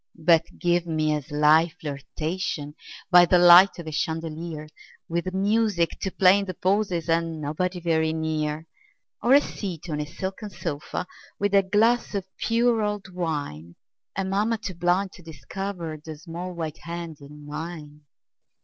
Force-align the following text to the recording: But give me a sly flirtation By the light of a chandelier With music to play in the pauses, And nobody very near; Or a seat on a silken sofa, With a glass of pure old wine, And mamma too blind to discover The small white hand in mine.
But 0.17 0.45
give 0.57 0.87
me 0.87 1.13
a 1.13 1.21
sly 1.21 1.75
flirtation 1.79 2.73
By 3.11 3.25
the 3.25 3.37
light 3.37 3.77
of 3.77 3.85
a 3.85 3.91
chandelier 3.91 4.67
With 5.07 5.31
music 5.31 5.91
to 6.01 6.09
play 6.09 6.39
in 6.39 6.45
the 6.45 6.55
pauses, 6.55 7.07
And 7.07 7.39
nobody 7.39 7.79
very 7.79 8.11
near; 8.11 8.65
Or 9.21 9.35
a 9.35 9.39
seat 9.41 9.91
on 9.91 9.99
a 10.01 10.07
silken 10.07 10.49
sofa, 10.49 11.05
With 11.37 11.53
a 11.53 11.61
glass 11.61 12.15
of 12.15 12.25
pure 12.39 12.81
old 12.81 13.13
wine, 13.13 13.75
And 14.15 14.31
mamma 14.31 14.57
too 14.57 14.73
blind 14.73 15.11
to 15.11 15.21
discover 15.21 15.99
The 16.03 16.17
small 16.17 16.55
white 16.55 16.79
hand 16.79 17.17
in 17.21 17.45
mine. 17.45 18.01